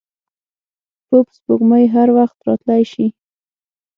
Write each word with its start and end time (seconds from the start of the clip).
پوپ 1.07 1.27
سپوږمۍ 1.37 1.85
هر 1.95 2.07
وخت 2.17 2.37
راتلای 2.47 2.83
شي. 2.91 3.05